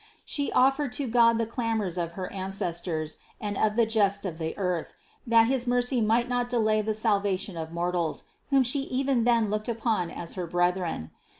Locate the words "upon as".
9.69-10.33